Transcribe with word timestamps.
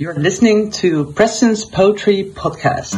You're 0.00 0.14
listening 0.14 0.70
to 0.80 1.12
Preston's 1.12 1.66
Poetry 1.66 2.24
Podcast. 2.24 2.94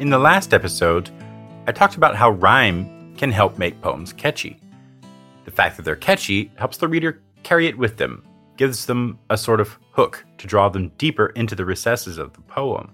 In 0.00 0.08
the 0.08 0.18
last 0.18 0.54
episode, 0.54 1.10
I 1.66 1.72
talked 1.72 1.96
about 1.96 2.16
how 2.16 2.30
rhyme 2.30 3.14
can 3.18 3.30
help 3.30 3.58
make 3.58 3.78
poems 3.82 4.14
catchy. 4.14 4.58
The 5.44 5.50
fact 5.50 5.76
that 5.76 5.82
they're 5.82 5.96
catchy 5.96 6.50
helps 6.56 6.78
the 6.78 6.88
reader 6.88 7.20
carry 7.42 7.66
it 7.66 7.76
with 7.76 7.98
them, 7.98 8.24
gives 8.56 8.86
them 8.86 9.18
a 9.30 9.36
sort 9.36 9.60
of 9.60 9.78
hook 9.92 10.24
to 10.38 10.46
draw 10.46 10.68
them 10.68 10.90
deeper 10.98 11.26
into 11.28 11.54
the 11.54 11.64
recesses 11.64 12.18
of 12.18 12.32
the 12.32 12.40
poem. 12.42 12.92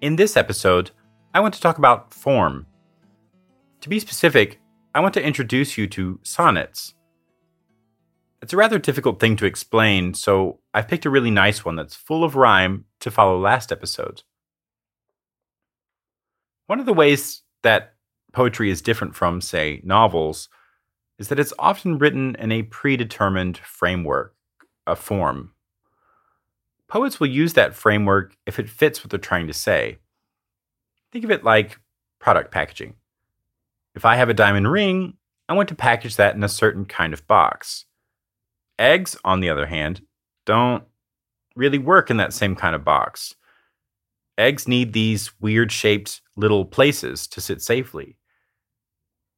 In 0.00 0.16
this 0.16 0.36
episode, 0.36 0.90
I 1.34 1.40
want 1.40 1.54
to 1.54 1.60
talk 1.60 1.78
about 1.78 2.12
form. 2.12 2.66
To 3.80 3.88
be 3.88 3.98
specific, 3.98 4.60
I 4.94 5.00
want 5.00 5.14
to 5.14 5.22
introduce 5.22 5.76
you 5.76 5.86
to 5.88 6.20
sonnets. 6.22 6.94
It's 8.42 8.52
a 8.52 8.56
rather 8.56 8.78
difficult 8.78 9.18
thing 9.18 9.36
to 9.36 9.46
explain, 9.46 10.14
so 10.14 10.60
I've 10.72 10.88
picked 10.88 11.06
a 11.06 11.10
really 11.10 11.30
nice 11.30 11.64
one 11.64 11.76
that's 11.76 11.94
full 11.94 12.22
of 12.22 12.36
rhyme 12.36 12.84
to 13.00 13.10
follow 13.10 13.38
last 13.38 13.72
episode. 13.72 14.22
One 16.66 16.80
of 16.80 16.86
the 16.86 16.92
ways 16.92 17.42
that 17.62 17.94
poetry 18.32 18.70
is 18.70 18.82
different 18.82 19.14
from, 19.14 19.40
say, 19.40 19.80
novels 19.84 20.48
is 21.18 21.28
that 21.28 21.40
it's 21.40 21.52
often 21.58 21.98
written 21.98 22.34
in 22.36 22.52
a 22.52 22.62
predetermined 22.62 23.58
framework, 23.58 24.34
a 24.86 24.96
form. 24.96 25.52
Poets 26.88 27.18
will 27.18 27.26
use 27.26 27.54
that 27.54 27.74
framework 27.74 28.36
if 28.46 28.58
it 28.58 28.68
fits 28.68 29.02
what 29.02 29.10
they're 29.10 29.18
trying 29.18 29.46
to 29.46 29.52
say. 29.52 29.98
Think 31.10 31.24
of 31.24 31.30
it 31.30 31.44
like 31.44 31.80
product 32.18 32.50
packaging. 32.50 32.94
If 33.94 34.04
I 34.04 34.16
have 34.16 34.28
a 34.28 34.34
diamond 34.34 34.70
ring, 34.70 35.14
I 35.48 35.54
want 35.54 35.68
to 35.70 35.74
package 35.74 36.16
that 36.16 36.34
in 36.34 36.44
a 36.44 36.48
certain 36.48 36.84
kind 36.84 37.12
of 37.12 37.26
box. 37.26 37.86
Eggs, 38.78 39.16
on 39.24 39.40
the 39.40 39.48
other 39.48 39.66
hand, 39.66 40.02
don't 40.44 40.84
really 41.54 41.78
work 41.78 42.10
in 42.10 42.18
that 42.18 42.32
same 42.32 42.54
kind 42.54 42.74
of 42.74 42.84
box. 42.84 43.34
Eggs 44.36 44.68
need 44.68 44.92
these 44.92 45.32
weird 45.40 45.72
shaped 45.72 46.20
little 46.36 46.64
places 46.66 47.26
to 47.28 47.40
sit 47.40 47.62
safely. 47.62 48.18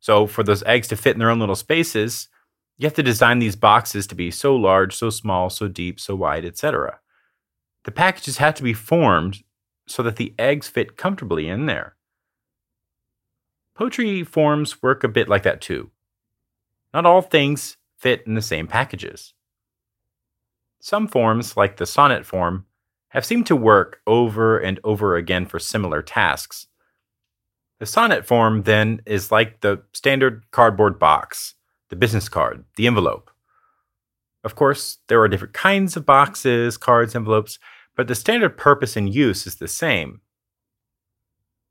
So, 0.00 0.26
for 0.26 0.42
those 0.42 0.62
eggs 0.64 0.88
to 0.88 0.96
fit 0.96 1.14
in 1.14 1.18
their 1.18 1.30
own 1.30 1.40
little 1.40 1.56
spaces, 1.56 2.28
you 2.76 2.86
have 2.86 2.94
to 2.94 3.02
design 3.02 3.40
these 3.40 3.56
boxes 3.56 4.06
to 4.06 4.14
be 4.14 4.30
so 4.30 4.54
large, 4.54 4.94
so 4.94 5.10
small, 5.10 5.50
so 5.50 5.66
deep, 5.66 5.98
so 5.98 6.14
wide, 6.14 6.44
etc. 6.44 7.00
The 7.84 7.90
packages 7.90 8.36
have 8.38 8.54
to 8.54 8.62
be 8.62 8.72
formed 8.72 9.42
so 9.86 10.02
that 10.02 10.16
the 10.16 10.34
eggs 10.38 10.68
fit 10.68 10.96
comfortably 10.96 11.48
in 11.48 11.66
there. 11.66 11.96
Poetry 13.74 14.22
forms 14.24 14.82
work 14.82 15.02
a 15.04 15.08
bit 15.08 15.28
like 15.28 15.42
that 15.44 15.60
too. 15.60 15.90
Not 16.92 17.06
all 17.06 17.22
things 17.22 17.76
fit 17.96 18.22
in 18.26 18.34
the 18.34 18.42
same 18.42 18.66
packages. 18.66 19.34
Some 20.80 21.08
forms, 21.08 21.56
like 21.56 21.76
the 21.76 21.86
sonnet 21.86 22.24
form, 22.24 22.66
have 23.08 23.24
seemed 23.24 23.46
to 23.46 23.56
work 23.56 24.00
over 24.06 24.58
and 24.58 24.78
over 24.84 25.16
again 25.16 25.46
for 25.46 25.58
similar 25.58 26.02
tasks. 26.02 26.66
The 27.78 27.86
sonnet 27.86 28.26
form, 28.26 28.64
then, 28.64 29.00
is 29.06 29.30
like 29.30 29.60
the 29.60 29.82
standard 29.92 30.44
cardboard 30.50 30.98
box, 30.98 31.54
the 31.90 31.96
business 31.96 32.28
card, 32.28 32.64
the 32.76 32.86
envelope. 32.86 33.30
Of 34.44 34.54
course, 34.54 34.98
there 35.08 35.20
are 35.20 35.28
different 35.28 35.54
kinds 35.54 35.96
of 35.96 36.06
boxes, 36.06 36.76
cards, 36.76 37.14
envelopes, 37.14 37.58
but 37.96 38.08
the 38.08 38.14
standard 38.14 38.56
purpose 38.56 38.96
and 38.96 39.12
use 39.12 39.46
is 39.46 39.56
the 39.56 39.68
same. 39.68 40.20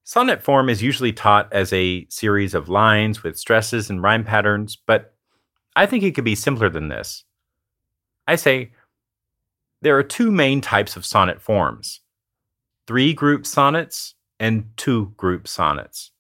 Sonnet 0.04 0.42
form 0.42 0.70
is 0.70 0.82
usually 0.82 1.12
taught 1.12 1.52
as 1.52 1.74
a 1.74 2.06
series 2.10 2.54
of 2.54 2.70
lines 2.70 3.24
with 3.24 3.38
stresses 3.38 3.90
and 3.90 4.02
rhyme 4.02 4.24
patterns, 4.24 4.78
but 4.78 5.14
I 5.76 5.86
think 5.86 6.04
it 6.04 6.16
could 6.16 6.24
be 6.24 6.36
simpler 6.36 6.70
than 6.70 6.88
this. 6.88 7.26
I 8.26 8.36
say, 8.36 8.72
there 9.82 9.98
are 9.98 10.04
two 10.04 10.32
main 10.32 10.62
types 10.62 10.96
of 10.96 11.06
sonnet 11.06 11.42
forms 11.42 12.02
three 12.88 13.14
group 13.14 13.46
sonnets 13.46 14.16
and 14.40 14.70
two 14.78 15.14
group 15.18 15.48
sonnets. 15.48 16.12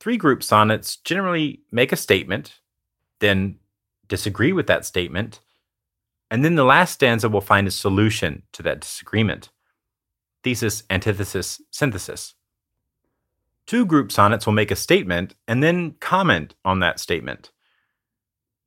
Three 0.00 0.16
group 0.16 0.42
sonnets 0.42 0.96
generally 0.96 1.62
make 1.70 1.92
a 1.92 1.96
statement, 1.96 2.60
then 3.20 3.58
disagree 4.08 4.52
with 4.52 4.66
that 4.66 4.84
statement, 4.84 5.40
and 6.30 6.44
then 6.44 6.54
the 6.54 6.64
last 6.64 6.94
stanza 6.94 7.28
will 7.28 7.40
find 7.40 7.68
a 7.68 7.70
solution 7.70 8.42
to 8.52 8.62
that 8.62 8.80
disagreement. 8.80 9.50
Thesis, 10.42 10.82
antithesis, 10.90 11.60
synthesis. 11.70 12.34
Two 13.66 13.86
group 13.86 14.10
sonnets 14.10 14.44
will 14.44 14.52
make 14.52 14.70
a 14.70 14.76
statement 14.76 15.34
and 15.46 15.62
then 15.62 15.92
comment 16.00 16.54
on 16.64 16.80
that 16.80 16.98
statement. 16.98 17.52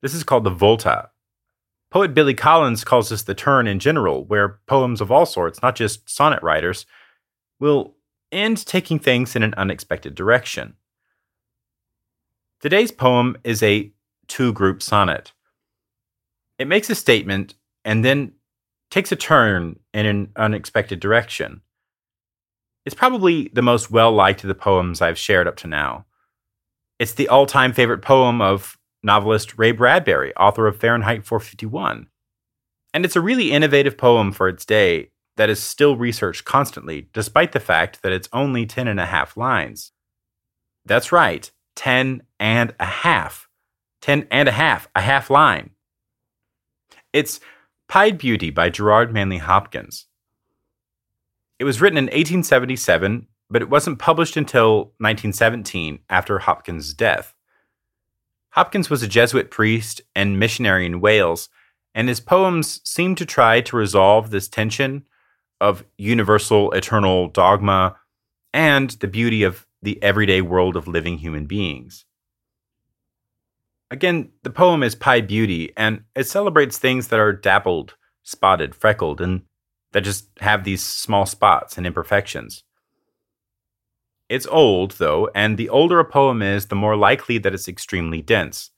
This 0.00 0.14
is 0.14 0.24
called 0.24 0.44
the 0.44 0.50
volta, 0.50 1.10
Poet 1.90 2.12
Billy 2.14 2.34
Collins 2.34 2.84
calls 2.84 3.08
this 3.08 3.22
the 3.22 3.34
turn 3.34 3.66
in 3.66 3.78
general, 3.78 4.26
where 4.26 4.60
poems 4.66 5.00
of 5.00 5.10
all 5.10 5.24
sorts, 5.24 5.62
not 5.62 5.76
just 5.76 6.08
sonnet 6.10 6.42
writers, 6.42 6.84
will 7.58 7.95
end 8.32 8.64
taking 8.66 8.98
things 8.98 9.36
in 9.36 9.42
an 9.42 9.54
unexpected 9.54 10.14
direction. 10.14 10.74
Today's 12.60 12.90
poem 12.90 13.36
is 13.44 13.62
a 13.62 13.92
two 14.28 14.52
group 14.52 14.82
sonnet. 14.82 15.32
It 16.58 16.66
makes 16.66 16.90
a 16.90 16.94
statement 16.94 17.54
and 17.84 18.04
then 18.04 18.32
takes 18.90 19.12
a 19.12 19.16
turn 19.16 19.78
in 19.92 20.06
an 20.06 20.32
unexpected 20.36 21.00
direction. 21.00 21.60
It's 22.84 22.94
probably 22.94 23.50
the 23.52 23.62
most 23.62 23.90
well 23.90 24.12
liked 24.12 24.44
of 24.44 24.48
the 24.48 24.54
poems 24.54 25.02
I've 25.02 25.18
shared 25.18 25.46
up 25.46 25.56
to 25.56 25.66
now. 25.66 26.06
It's 26.98 27.14
the 27.14 27.28
all 27.28 27.46
time 27.46 27.72
favorite 27.72 28.02
poem 28.02 28.40
of 28.40 28.78
novelist 29.02 29.58
Ray 29.58 29.72
Bradbury, 29.72 30.34
author 30.36 30.66
of 30.66 30.78
Fahrenheit 30.78 31.24
451. 31.24 32.06
And 32.94 33.04
it's 33.04 33.16
a 33.16 33.20
really 33.20 33.52
innovative 33.52 33.98
poem 33.98 34.32
for 34.32 34.48
its 34.48 34.64
day 34.64 35.10
that 35.36 35.50
is 35.50 35.62
still 35.62 35.96
researched 35.96 36.44
constantly, 36.44 37.08
despite 37.12 37.52
the 37.52 37.60
fact 37.60 38.02
that 38.02 38.12
it's 38.12 38.28
only 38.32 38.66
10 38.66 38.88
and 38.88 39.00
a 39.00 39.06
half 39.06 39.36
lines. 39.36 39.92
That's 40.84 41.12
right, 41.12 41.50
10 41.76 42.22
and 42.40 42.74
a 42.80 42.86
half. 42.86 43.48
10 44.00 44.28
and 44.30 44.48
a 44.48 44.52
half, 44.52 44.88
a 44.94 45.00
half 45.00 45.30
line. 45.30 45.70
It's 47.12 47.40
Pied 47.88 48.18
Beauty 48.18 48.50
by 48.50 48.68
Gerard 48.68 49.12
Manley 49.12 49.38
Hopkins. 49.38 50.06
It 51.58 51.64
was 51.64 51.80
written 51.80 51.98
in 51.98 52.04
1877, 52.04 53.26
but 53.48 53.62
it 53.62 53.70
wasn't 53.70 53.98
published 53.98 54.36
until 54.36 54.76
1917 54.98 56.00
after 56.10 56.40
Hopkins' 56.40 56.92
death. 56.92 57.34
Hopkins 58.50 58.90
was 58.90 59.02
a 59.02 59.08
Jesuit 59.08 59.50
priest 59.50 60.00
and 60.14 60.38
missionary 60.38 60.86
in 60.86 61.00
Wales, 61.00 61.48
and 61.94 62.08
his 62.08 62.20
poems 62.20 62.80
seem 62.84 63.14
to 63.14 63.26
try 63.26 63.60
to 63.60 63.76
resolve 63.76 64.30
this 64.30 64.48
tension 64.48 65.04
of 65.60 65.84
universal 65.96 66.72
eternal 66.72 67.28
dogma 67.28 67.96
and 68.52 68.90
the 68.90 69.08
beauty 69.08 69.42
of 69.42 69.66
the 69.82 70.02
everyday 70.02 70.40
world 70.40 70.76
of 70.76 70.88
living 70.88 71.18
human 71.18 71.46
beings. 71.46 72.04
Again, 73.90 74.30
the 74.42 74.50
poem 74.50 74.82
is 74.82 74.94
Pied 74.94 75.28
Beauty, 75.28 75.72
and 75.76 76.02
it 76.16 76.24
celebrates 76.24 76.76
things 76.76 77.08
that 77.08 77.20
are 77.20 77.32
dappled, 77.32 77.94
spotted, 78.22 78.74
freckled, 78.74 79.20
and 79.20 79.42
that 79.92 80.00
just 80.00 80.28
have 80.40 80.64
these 80.64 80.82
small 80.82 81.24
spots 81.24 81.78
and 81.78 81.86
imperfections. 81.86 82.64
It's 84.28 84.46
old, 84.46 84.92
though, 84.92 85.30
and 85.34 85.56
the 85.56 85.68
older 85.68 86.00
a 86.00 86.04
poem 86.04 86.42
is, 86.42 86.66
the 86.66 86.74
more 86.74 86.96
likely 86.96 87.38
that 87.38 87.54
it's 87.54 87.68
extremely 87.68 88.22
dense. 88.22 88.70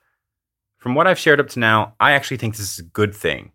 From 0.76 0.94
what 0.94 1.06
I've 1.06 1.18
shared 1.18 1.40
up 1.40 1.48
to 1.50 1.58
now, 1.58 1.94
I 1.98 2.12
actually 2.12 2.36
think 2.36 2.56
this 2.56 2.72
is 2.72 2.78
a 2.78 2.90
good 2.90 3.14
thing. 3.14 3.52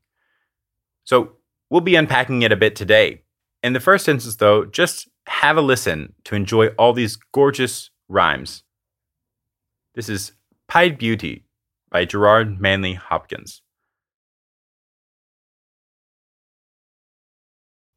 So, 1.03 1.33
we'll 1.69 1.81
be 1.81 1.95
unpacking 1.95 2.41
it 2.41 2.51
a 2.51 2.57
bit 2.57 2.75
today. 2.75 3.22
In 3.63 3.71
the 3.71 3.79
first 3.79 4.09
instance, 4.09 4.35
though, 4.35 4.65
just 4.65 5.07
have 5.27 5.55
a 5.55 5.61
listen 5.61 6.13
to 6.25 6.35
enjoy 6.35 6.67
all 6.77 6.91
these 6.91 7.17
gorgeous 7.31 7.89
rhymes. 8.09 8.63
This 9.95 10.09
is 10.09 10.33
Pied 10.67 10.97
Beauty 10.97 11.45
by 11.89 12.03
Gerard 12.03 12.59
Manley 12.59 12.93
Hopkins. 12.93 13.61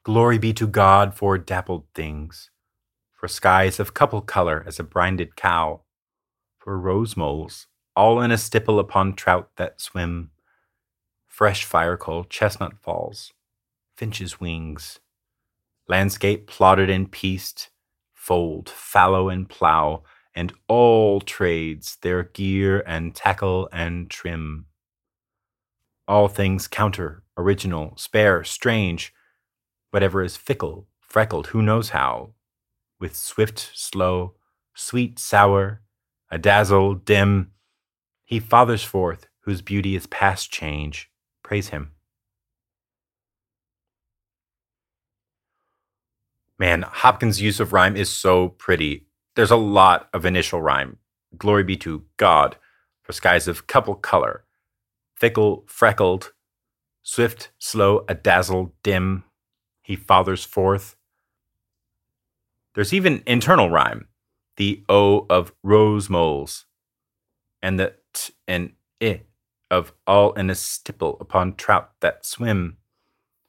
Glory 0.04 0.38
be 0.38 0.52
to 0.52 0.68
God 0.68 1.14
for 1.14 1.36
dappled 1.36 1.86
things 1.92 2.50
for 3.16 3.28
skies 3.28 3.80
of 3.80 3.94
couple 3.94 4.20
color 4.20 4.62
as 4.66 4.78
a 4.78 4.84
brinded 4.84 5.36
cow, 5.36 5.80
for 6.58 6.78
rose 6.78 7.16
moles, 7.16 7.66
all 7.96 8.20
in 8.20 8.30
a 8.30 8.38
stipple 8.38 8.78
upon 8.78 9.14
trout 9.14 9.48
that 9.56 9.80
swim, 9.80 10.30
fresh 11.26 11.64
fire 11.64 11.96
coal, 11.96 12.24
chestnut 12.24 12.74
falls, 12.82 13.32
finch's 13.96 14.38
wings, 14.38 15.00
landscape 15.88 16.46
plotted 16.48 16.90
and 16.90 17.10
pieced, 17.10 17.70
fold, 18.14 18.68
fallow 18.68 19.28
and 19.28 19.48
plough, 19.48 20.02
and 20.34 20.52
all 20.68 21.20
trades 21.20 21.98
their 22.02 22.24
gear 22.24 22.82
and 22.86 23.14
tackle 23.14 23.68
and 23.72 24.10
trim. 24.10 24.66
all 26.08 26.28
things 26.28 26.68
counter, 26.68 27.22
original, 27.36 27.94
spare, 27.96 28.44
strange, 28.44 29.12
whatever 29.90 30.22
is 30.22 30.36
fickle, 30.36 30.88
freckled, 31.00 31.48
who 31.48 31.62
knows 31.62 31.90
how, 31.90 32.32
with 33.00 33.16
swift, 33.16 33.70
slow, 33.74 34.34
sweet, 34.74 35.18
sour, 35.18 35.82
a 36.30 36.38
dazzle, 36.38 36.94
dim, 36.94 37.52
he 38.24 38.40
fathers 38.40 38.84
forth, 38.84 39.26
whose 39.40 39.62
beauty 39.62 39.96
is 39.96 40.06
past 40.08 40.50
change. 40.50 41.10
Praise 41.42 41.68
him. 41.68 41.92
Man, 46.58 46.82
Hopkins' 46.82 47.40
use 47.40 47.60
of 47.60 47.72
rhyme 47.72 47.96
is 47.96 48.08
so 48.08 48.48
pretty. 48.48 49.06
There's 49.34 49.50
a 49.50 49.56
lot 49.56 50.08
of 50.14 50.24
initial 50.24 50.62
rhyme. 50.62 50.98
Glory 51.36 51.64
be 51.64 51.76
to 51.78 52.04
God 52.16 52.56
for 53.02 53.12
skies 53.12 53.46
of 53.46 53.66
couple 53.66 53.94
color, 53.94 54.44
fickle, 55.14 55.64
freckled, 55.66 56.32
swift, 57.02 57.50
slow, 57.58 58.04
a 58.08 58.14
dazzle, 58.14 58.74
dim. 58.82 59.24
He 59.82 59.96
fathers 59.96 60.44
forth. 60.44 60.96
There's 62.74 62.94
even 62.94 63.22
internal 63.26 63.70
rhyme, 63.70 64.08
the 64.56 64.82
O 64.88 65.26
of 65.30 65.52
rose 65.62 66.10
moles, 66.10 66.64
and 67.62 67.78
the 67.78 67.94
T 68.12 68.32
and 68.48 68.72
I 69.02 69.22
of 69.70 69.92
all 70.06 70.32
in 70.32 70.48
a 70.48 70.54
stipple 70.54 71.18
upon 71.20 71.54
trout 71.54 71.92
that 72.00 72.24
swim, 72.24 72.78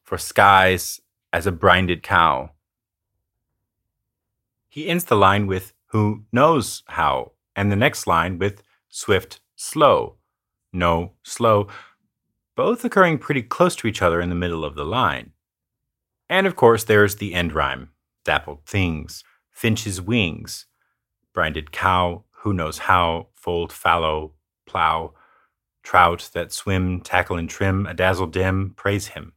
for 0.04 0.18
skies 0.18 1.00
as 1.32 1.48
a 1.48 1.52
brinded 1.52 2.04
cow. 2.04 2.52
He 4.78 4.90
ends 4.90 5.06
the 5.06 5.16
line 5.16 5.48
with 5.48 5.74
who 5.88 6.26
knows 6.32 6.84
how, 6.86 7.32
and 7.56 7.72
the 7.72 7.76
next 7.76 8.06
line 8.06 8.38
with 8.38 8.62
swift, 8.90 9.40
slow, 9.56 10.18
no, 10.72 11.14
slow, 11.24 11.68
both 12.56 12.86
occurring 12.86 13.18
pretty 13.18 13.42
close 13.42 13.76
to 13.78 13.88
each 13.88 14.04
other 14.04 14.22
in 14.22 14.30
the 14.30 14.36
middle 14.36 14.64
of 14.64 14.76
the 14.76 14.86
line. 14.86 15.32
And 16.30 16.46
of 16.46 16.56
course, 16.56 16.84
there's 16.84 17.16
the 17.16 17.34
end 17.34 17.54
rhyme. 17.54 17.90
Dappled 18.24 18.68
things, 18.68 19.24
finch's 19.50 20.00
wings, 20.00 20.68
brinded 21.34 21.72
cow, 21.72 22.26
who 22.44 22.54
knows 22.54 22.78
how, 22.78 23.30
fold 23.34 23.74
fallow, 23.74 24.34
plow, 24.68 25.16
trout 25.82 26.30
that 26.36 26.54
swim, 26.54 27.02
tackle 27.02 27.38
and 27.38 27.50
trim, 27.50 27.88
a 27.88 27.96
dazzle 27.96 28.28
dim, 28.28 28.76
praise 28.78 29.08
him. 29.08 29.34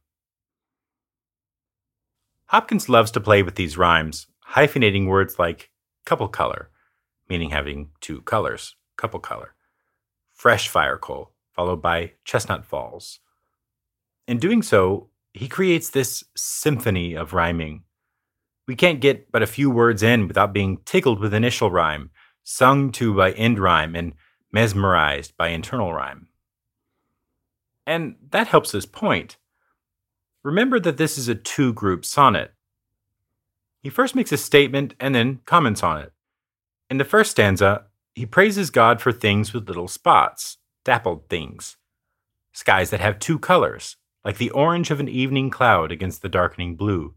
Hopkins 2.49 2.87
loves 2.87 3.09
to 3.09 3.19
play 3.19 3.41
with 3.41 3.55
these 3.55 3.75
rhymes, 3.75 4.27
hyphenating 4.53 5.07
words 5.07 5.39
like 5.39 5.69
couple 6.05 6.27
color, 6.27 6.69
meaning 7.29 7.49
having 7.49 7.89
two 8.01 8.21
colors, 8.21 8.75
couple 8.97 9.19
color, 9.19 9.53
fresh 10.33 10.67
fire 10.67 10.97
coal, 10.97 11.31
followed 11.53 11.81
by 11.81 12.11
chestnut 12.25 12.65
falls. 12.65 13.19
In 14.27 14.37
doing 14.37 14.61
so, 14.61 15.09
he 15.33 15.47
creates 15.47 15.89
this 15.89 16.23
symphony 16.35 17.15
of 17.15 17.33
rhyming. 17.33 17.83
We 18.67 18.75
can't 18.75 18.99
get 18.99 19.31
but 19.31 19.41
a 19.41 19.47
few 19.47 19.69
words 19.69 20.03
in 20.03 20.27
without 20.27 20.53
being 20.53 20.77
tickled 20.85 21.19
with 21.19 21.33
initial 21.33 21.71
rhyme, 21.71 22.11
sung 22.43 22.91
to 22.93 23.15
by 23.15 23.31
end 23.33 23.59
rhyme, 23.59 23.95
and 23.95 24.13
mesmerized 24.51 25.35
by 25.37 25.49
internal 25.49 25.93
rhyme. 25.93 26.27
And 27.87 28.15
that 28.29 28.47
helps 28.47 28.71
his 28.71 28.85
point. 28.85 29.37
Remember 30.43 30.79
that 30.79 30.97
this 30.97 31.17
is 31.17 31.27
a 31.27 31.35
two 31.35 31.73
group 31.73 32.05
sonnet. 32.05 32.53
He 33.81 33.89
first 33.89 34.15
makes 34.15 34.31
a 34.31 34.37
statement 34.37 34.93
and 34.99 35.13
then 35.15 35.39
comments 35.45 35.83
on 35.83 35.97
it. 35.97 36.13
In 36.89 36.97
the 36.97 37.05
first 37.05 37.31
stanza, 37.31 37.85
he 38.13 38.25
praises 38.25 38.69
God 38.69 39.01
for 39.01 39.11
things 39.11 39.53
with 39.53 39.67
little 39.67 39.87
spots, 39.87 40.57
dappled 40.83 41.29
things, 41.29 41.77
skies 42.53 42.89
that 42.89 42.99
have 42.99 43.19
two 43.19 43.39
colors, 43.39 43.97
like 44.23 44.37
the 44.37 44.51
orange 44.51 44.91
of 44.91 44.99
an 44.99 45.09
evening 45.09 45.49
cloud 45.49 45.91
against 45.91 46.21
the 46.21 46.29
darkening 46.29 46.75
blue, 46.75 47.15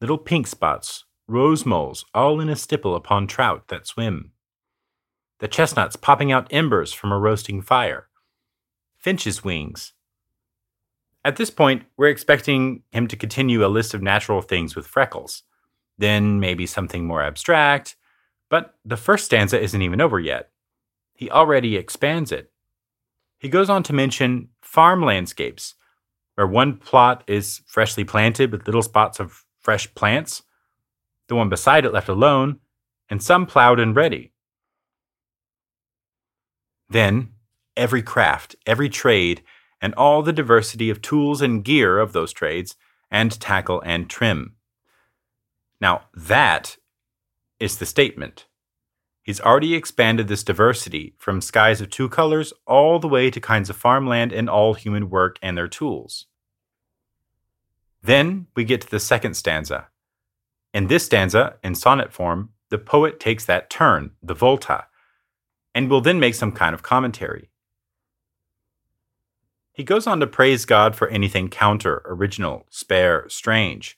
little 0.00 0.18
pink 0.18 0.46
spots, 0.46 1.04
rose 1.26 1.66
moles, 1.66 2.04
all 2.14 2.40
in 2.40 2.48
a 2.48 2.56
stipple 2.56 2.94
upon 2.94 3.26
trout 3.26 3.68
that 3.68 3.86
swim, 3.86 4.32
the 5.40 5.48
chestnuts 5.48 5.96
popping 5.96 6.32
out 6.32 6.48
embers 6.50 6.92
from 6.92 7.12
a 7.12 7.18
roasting 7.18 7.60
fire, 7.60 8.08
finch's 8.96 9.44
wings. 9.44 9.92
At 11.24 11.36
this 11.36 11.50
point, 11.50 11.84
we're 11.96 12.08
expecting 12.08 12.82
him 12.90 13.06
to 13.08 13.16
continue 13.16 13.64
a 13.64 13.68
list 13.68 13.92
of 13.92 14.02
natural 14.02 14.40
things 14.40 14.74
with 14.74 14.86
freckles, 14.86 15.42
then 15.98 16.40
maybe 16.40 16.66
something 16.66 17.04
more 17.04 17.22
abstract, 17.22 17.96
but 18.48 18.74
the 18.84 18.96
first 18.96 19.26
stanza 19.26 19.60
isn't 19.60 19.82
even 19.82 20.00
over 20.00 20.18
yet. 20.18 20.50
He 21.14 21.30
already 21.30 21.76
expands 21.76 22.32
it. 22.32 22.50
He 23.38 23.48
goes 23.48 23.68
on 23.68 23.82
to 23.84 23.92
mention 23.92 24.48
farm 24.62 25.02
landscapes, 25.02 25.74
where 26.34 26.46
one 26.46 26.76
plot 26.76 27.24
is 27.26 27.62
freshly 27.66 28.04
planted 28.04 28.52
with 28.52 28.66
little 28.66 28.82
spots 28.82 29.18
of 29.20 29.44
fresh 29.58 29.92
plants, 29.94 30.42
the 31.26 31.34
one 31.34 31.48
beside 31.48 31.84
it 31.84 31.92
left 31.92 32.08
alone, 32.08 32.60
and 33.10 33.22
some 33.22 33.46
plowed 33.46 33.80
and 33.80 33.94
ready. 33.96 34.32
Then, 36.88 37.32
every 37.76 38.02
craft, 38.02 38.56
every 38.66 38.88
trade, 38.88 39.42
and 39.80 39.94
all 39.94 40.22
the 40.22 40.32
diversity 40.32 40.90
of 40.90 41.02
tools 41.02 41.42
and 41.42 41.64
gear 41.64 41.98
of 41.98 42.12
those 42.12 42.32
trades, 42.32 42.76
and 43.10 43.38
tackle 43.40 43.80
and 43.84 44.08
trim. 44.08 44.54
Now, 45.80 46.02
that 46.14 46.76
is 47.60 47.78
the 47.78 47.86
statement. 47.86 48.46
He's 49.22 49.40
already 49.40 49.74
expanded 49.74 50.28
this 50.28 50.42
diversity 50.42 51.14
from 51.18 51.40
skies 51.40 51.80
of 51.80 51.90
two 51.90 52.08
colors 52.08 52.52
all 52.66 52.98
the 52.98 53.08
way 53.08 53.30
to 53.30 53.40
kinds 53.40 53.68
of 53.68 53.76
farmland 53.76 54.32
and 54.32 54.48
all 54.48 54.74
human 54.74 55.10
work 55.10 55.38
and 55.42 55.56
their 55.56 55.68
tools. 55.68 56.26
Then 58.02 58.46
we 58.56 58.64
get 58.64 58.80
to 58.80 58.90
the 58.90 59.00
second 59.00 59.34
stanza. 59.34 59.88
In 60.72 60.86
this 60.86 61.04
stanza, 61.04 61.56
in 61.62 61.74
sonnet 61.74 62.12
form, 62.12 62.50
the 62.70 62.78
poet 62.78 63.20
takes 63.20 63.44
that 63.44 63.68
turn, 63.68 64.12
the 64.22 64.34
volta, 64.34 64.86
and 65.74 65.90
will 65.90 66.00
then 66.00 66.20
make 66.20 66.34
some 66.34 66.52
kind 66.52 66.74
of 66.74 66.82
commentary. 66.82 67.50
He 69.72 69.84
goes 69.84 70.06
on 70.06 70.20
to 70.20 70.26
praise 70.26 70.64
God 70.64 70.96
for 70.96 71.08
anything 71.08 71.48
counter, 71.48 72.02
original, 72.06 72.66
spare, 72.70 73.28
strange. 73.28 73.97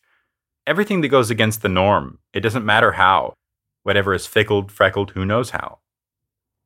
Everything 0.66 1.00
that 1.00 1.08
goes 1.08 1.30
against 1.30 1.62
the 1.62 1.68
norm, 1.68 2.18
it 2.32 2.40
doesn't 2.40 2.64
matter 2.64 2.92
how, 2.92 3.34
whatever 3.82 4.14
is 4.14 4.26
fickled, 4.26 4.70
freckled, 4.70 5.12
who 5.12 5.24
knows 5.24 5.50
how. 5.50 5.78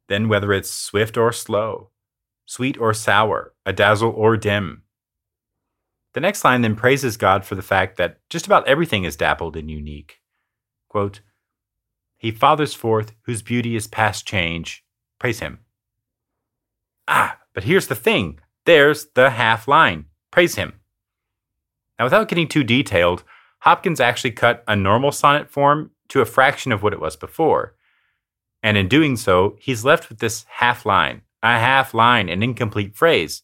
Then 0.09 0.29
whether 0.29 0.53
it's 0.53 0.71
swift 0.71 1.17
or 1.17 1.33
slow, 1.33 1.91
sweet 2.47 2.79
or 2.79 2.93
sour, 2.93 3.55
a 3.65 3.73
dazzle 3.73 4.11
or 4.11 4.37
dim. 4.37 4.83
The 6.13 6.21
next 6.21 6.45
line 6.45 6.63
then 6.63 6.77
praises 6.77 7.17
God 7.17 7.45
for 7.45 7.55
the 7.55 7.63
fact 7.63 7.97
that 7.97 8.19
just 8.29 8.47
about 8.47 8.67
everything 8.69 9.05
is 9.05 9.17
dappled 9.17 9.57
and 9.57 9.71
unique. 9.71 10.21
Quote, 10.89 11.21
He 12.19 12.31
fathers 12.31 12.75
forth 12.75 13.15
whose 13.23 13.43
beauty 13.43 13.75
is 13.75 13.87
past 13.87 14.27
change. 14.27 14.85
Praise 15.19 15.41
him. 15.41 15.61
Ah, 17.09 17.39
but 17.53 17.65
here's 17.65 17.89
the 17.89 17.95
thing. 17.95 18.39
There's 18.65 19.07
the 19.15 19.31
half 19.31 19.67
line. 19.67 20.07
Praise 20.31 20.55
him. 20.55 20.81
Now, 21.99 22.07
without 22.07 22.29
getting 22.29 22.49
too 22.49 22.65
detailed, 22.65 23.25
Hopkins 23.65 23.99
actually 23.99 24.33
cut 24.33 24.63
a 24.69 24.77
normal 24.77 25.11
sonnet 25.11 25.49
form 25.49 25.91
to 26.09 26.21
a 26.21 26.27
fraction 26.27 26.71
of 26.71 26.83
what 26.83 26.93
it 26.93 27.01
was 27.01 27.17
before. 27.17 27.75
And 28.63 28.77
in 28.77 28.89
doing 28.89 29.17
so, 29.17 29.57
he's 29.59 29.87
left 29.87 30.11
with 30.11 30.19
this 30.19 30.45
half 30.51 30.85
line, 30.85 31.23
a 31.43 31.59
half 31.59 31.95
line, 31.95 32.29
an 32.29 32.43
incomplete 32.43 32.95
phrase. 32.95 33.43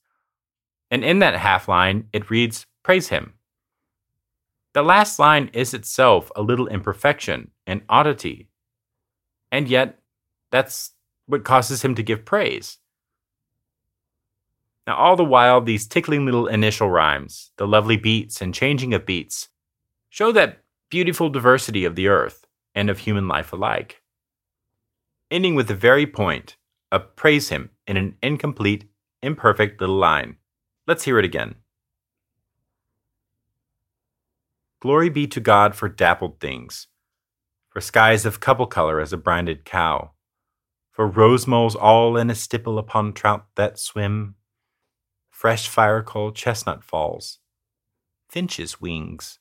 And 0.90 1.02
in 1.02 1.20
that 1.20 1.36
half 1.36 1.68
line, 1.68 2.08
it 2.12 2.28
reads, 2.28 2.66
Praise 2.82 3.08
him. 3.08 3.32
The 4.74 4.82
last 4.82 5.18
line 5.18 5.48
is 5.54 5.72
itself 5.72 6.30
a 6.36 6.42
little 6.42 6.66
imperfection, 6.66 7.52
an 7.66 7.80
oddity. 7.88 8.50
And 9.50 9.68
yet, 9.68 10.00
that's 10.50 10.90
what 11.24 11.44
causes 11.44 11.80
him 11.80 11.94
to 11.94 12.02
give 12.02 12.26
praise. 12.26 12.76
Now, 14.86 14.96
all 14.96 15.16
the 15.16 15.24
while, 15.24 15.62
these 15.62 15.86
tickling 15.86 16.26
little 16.26 16.46
initial 16.46 16.90
rhymes, 16.90 17.52
the 17.56 17.66
lovely 17.66 17.96
beats 17.96 18.42
and 18.42 18.52
changing 18.52 18.92
of 18.92 19.06
beats, 19.06 19.48
show 20.10 20.32
that 20.32 20.58
beautiful 20.90 21.30
diversity 21.30 21.84
of 21.84 21.94
the 21.94 22.08
earth 22.08 22.44
and 22.74 22.90
of 22.90 22.98
human 22.98 23.28
life 23.28 23.52
alike. 23.52 24.02
Ending 25.30 25.54
with 25.54 25.68
the 25.68 25.74
very 25.74 26.06
point 26.06 26.56
of 26.90 27.14
praise 27.14 27.48
him 27.48 27.70
in 27.86 27.96
an 27.96 28.16
incomplete, 28.20 28.90
imperfect 29.22 29.80
little 29.80 29.96
line. 29.96 30.36
Let's 30.86 31.04
hear 31.04 31.18
it 31.20 31.24
again. 31.24 31.54
Glory 34.80 35.10
be 35.10 35.26
to 35.28 35.40
God 35.40 35.74
for 35.74 35.88
dappled 35.88 36.40
things, 36.40 36.88
for 37.68 37.80
skies 37.80 38.26
of 38.26 38.40
couple 38.40 38.66
color 38.66 38.98
as 38.98 39.12
a 39.12 39.18
brinded 39.18 39.64
cow, 39.64 40.12
for 40.90 41.06
rose 41.06 41.46
moles 41.46 41.76
all 41.76 42.16
in 42.16 42.30
a 42.30 42.34
stipple 42.34 42.78
upon 42.78 43.12
trout 43.12 43.46
that 43.56 43.78
swim, 43.78 44.34
fresh 45.28 45.68
fire 45.68 46.02
coal 46.02 46.32
chestnut 46.32 46.82
falls, 46.82 47.38
finches' 48.28 48.80
wings, 48.80 49.39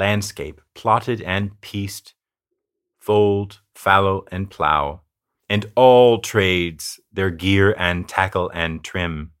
landscape 0.00 0.62
plotted 0.74 1.20
and 1.20 1.60
pieced, 1.60 2.14
fold, 2.98 3.60
fallow, 3.74 4.24
and 4.32 4.50
plow, 4.50 5.02
and 5.48 5.70
all 5.76 6.18
trades 6.18 6.98
their 7.12 7.30
gear 7.30 7.74
and 7.78 8.08
tackle 8.08 8.50
and 8.54 8.82
trim. 8.82 9.32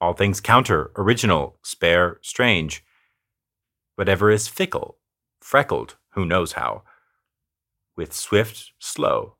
All 0.00 0.12
things 0.12 0.40
counter, 0.40 0.90
original, 0.96 1.58
spare, 1.62 2.18
strange. 2.20 2.84
Whatever 3.94 4.30
is 4.30 4.48
fickle, 4.48 4.98
freckled, 5.40 5.96
who 6.14 6.24
knows 6.24 6.52
how. 6.52 6.82
With 7.96 8.12
swift, 8.12 8.72
slow, 8.80 9.36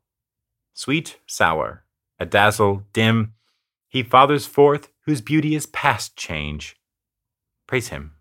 sweet, 0.73 1.19
sour, 1.27 1.83
a 2.19 2.25
dazzle, 2.25 2.83
dim, 2.93 3.33
he 3.89 4.03
fathers 4.03 4.45
forth 4.45 4.89
whose 5.05 5.21
beauty 5.21 5.55
is 5.55 5.65
past 5.65 6.15
change. 6.15 6.77
Praise 7.67 7.89
him. 7.89 8.18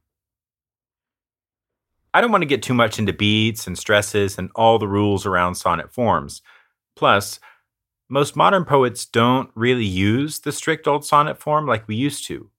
I 2.14 2.20
don't 2.20 2.32
want 2.32 2.42
to 2.42 2.46
get 2.46 2.62
too 2.62 2.74
much 2.74 2.98
into 2.98 3.12
beats 3.12 3.66
and 3.66 3.78
stresses 3.78 4.38
and 4.38 4.50
all 4.54 4.78
the 4.78 4.88
rules 4.88 5.26
around 5.26 5.56
sonnet 5.56 5.92
forms. 5.92 6.42
Plus, 6.96 7.38
most 8.08 8.36
modern 8.36 8.64
poets 8.64 9.04
don't 9.04 9.50
really 9.54 9.84
use 9.84 10.40
the 10.40 10.52
strict 10.52 10.88
old 10.88 11.04
sonnet 11.04 11.38
form 11.38 11.66
like 11.66 11.86
we 11.86 11.94
used 11.94 12.26
to. 12.26 12.50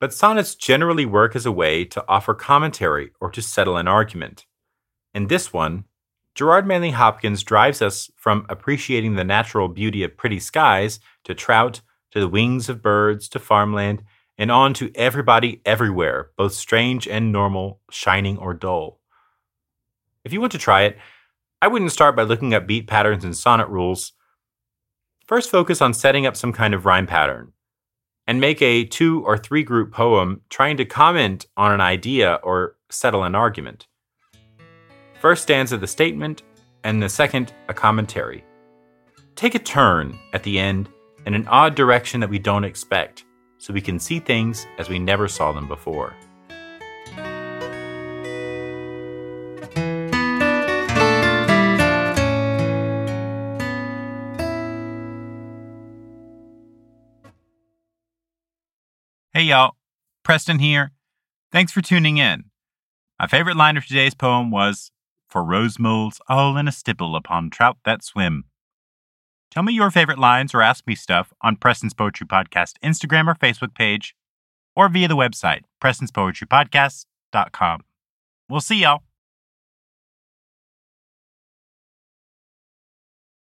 But 0.00 0.12
sonnets 0.12 0.54
generally 0.54 1.06
work 1.06 1.36
as 1.36 1.46
a 1.46 1.52
way 1.52 1.84
to 1.86 2.04
offer 2.08 2.34
commentary 2.34 3.12
or 3.20 3.30
to 3.30 3.40
settle 3.40 3.76
an 3.76 3.88
argument. 3.88 4.44
In 5.14 5.28
this 5.28 5.52
one, 5.52 5.84
Gerard 6.34 6.66
Manley 6.66 6.90
Hopkins 6.90 7.42
drives 7.42 7.80
us 7.80 8.10
from 8.16 8.44
appreciating 8.50 9.14
the 9.14 9.24
natural 9.24 9.68
beauty 9.68 10.02
of 10.02 10.18
pretty 10.18 10.38
skies 10.38 11.00
to 11.24 11.34
trout, 11.34 11.80
to 12.10 12.20
the 12.20 12.28
wings 12.28 12.68
of 12.68 12.82
birds, 12.82 13.28
to 13.30 13.38
farmland, 13.38 14.02
and 14.38 14.50
on 14.50 14.74
to 14.74 14.90
everybody 14.94 15.60
everywhere, 15.64 16.30
both 16.36 16.52
strange 16.52 17.08
and 17.08 17.32
normal, 17.32 17.80
shining 17.90 18.38
or 18.38 18.54
dull. 18.54 19.00
If 20.24 20.32
you 20.32 20.40
want 20.40 20.52
to 20.52 20.58
try 20.58 20.82
it, 20.82 20.98
I 21.62 21.68
wouldn't 21.68 21.92
start 21.92 22.16
by 22.16 22.22
looking 22.22 22.52
up 22.52 22.66
beat 22.66 22.86
patterns 22.86 23.24
and 23.24 23.36
sonnet 23.36 23.68
rules. 23.68 24.12
First, 25.26 25.50
focus 25.50 25.80
on 25.80 25.94
setting 25.94 26.26
up 26.26 26.36
some 26.36 26.52
kind 26.52 26.74
of 26.74 26.84
rhyme 26.84 27.06
pattern 27.06 27.52
and 28.26 28.40
make 28.40 28.60
a 28.60 28.84
two 28.84 29.24
or 29.24 29.38
three 29.38 29.62
group 29.62 29.92
poem 29.92 30.42
trying 30.50 30.76
to 30.76 30.84
comment 30.84 31.46
on 31.56 31.72
an 31.72 31.80
idea 31.80 32.40
or 32.42 32.76
settle 32.90 33.24
an 33.24 33.34
argument. 33.34 33.86
First 35.20 35.44
stanza 35.44 35.78
the 35.78 35.86
statement, 35.86 36.42
and 36.84 37.02
the 37.02 37.08
second 37.08 37.52
a 37.68 37.74
commentary. 37.74 38.44
Take 39.34 39.54
a 39.54 39.58
turn 39.58 40.18
at 40.32 40.42
the 40.44 40.58
end 40.58 40.88
in 41.26 41.34
an 41.34 41.48
odd 41.48 41.74
direction 41.74 42.20
that 42.20 42.30
we 42.30 42.38
don't 42.38 42.64
expect 42.64 43.24
so 43.58 43.72
we 43.72 43.80
can 43.80 43.98
see 43.98 44.18
things 44.20 44.66
as 44.78 44.88
we 44.88 44.98
never 44.98 45.28
saw 45.28 45.52
them 45.52 45.68
before. 45.68 46.14
Hey 59.36 59.42
y'all, 59.42 59.76
Preston 60.22 60.60
here. 60.60 60.92
Thanks 61.52 61.70
for 61.70 61.82
tuning 61.82 62.16
in. 62.16 62.44
My 63.18 63.26
favorite 63.26 63.56
line 63.56 63.76
of 63.76 63.86
today's 63.86 64.14
poem 64.14 64.50
was 64.50 64.90
For 65.28 65.44
rose 65.44 65.78
moles 65.78 66.22
all 66.26 66.56
in 66.56 66.66
a 66.66 66.72
stipple 66.72 67.14
upon 67.14 67.50
trout 67.50 67.76
that 67.84 68.02
swim. 68.02 68.44
Tell 69.50 69.62
me 69.62 69.72
your 69.72 69.90
favorite 69.90 70.18
lines 70.18 70.54
or 70.54 70.62
ask 70.62 70.86
me 70.86 70.94
stuff 70.94 71.32
on 71.42 71.56
Preston's 71.56 71.94
Poetry 71.94 72.26
Podcast 72.26 72.72
Instagram 72.84 73.26
or 73.28 73.34
Facebook 73.34 73.74
page, 73.74 74.14
or 74.74 74.88
via 74.88 75.08
the 75.08 75.16
website, 75.16 75.62
prestonspoetrypodcast.com. 75.82 77.80
We'll 78.48 78.60
see 78.60 78.82
y'all. 78.82 79.05